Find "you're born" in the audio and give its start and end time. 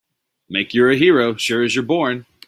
1.75-2.25